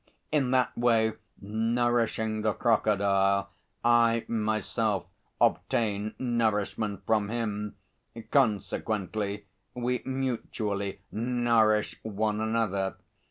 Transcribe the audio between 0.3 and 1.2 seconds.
In that way